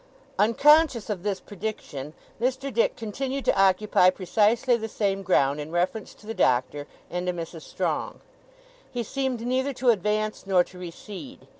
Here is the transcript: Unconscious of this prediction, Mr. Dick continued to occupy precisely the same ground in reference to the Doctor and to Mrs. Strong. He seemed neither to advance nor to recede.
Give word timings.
Unconscious 0.39 1.11
of 1.11 1.21
this 1.21 1.39
prediction, 1.39 2.13
Mr. 2.41 2.73
Dick 2.73 2.95
continued 2.95 3.45
to 3.45 3.55
occupy 3.55 4.09
precisely 4.09 4.75
the 4.75 4.89
same 4.89 5.21
ground 5.21 5.59
in 5.59 5.69
reference 5.71 6.15
to 6.15 6.25
the 6.25 6.33
Doctor 6.33 6.87
and 7.11 7.27
to 7.27 7.33
Mrs. 7.33 7.61
Strong. 7.61 8.19
He 8.91 9.03
seemed 9.03 9.41
neither 9.41 9.73
to 9.73 9.91
advance 9.91 10.47
nor 10.47 10.63
to 10.63 10.79
recede. 10.79 11.45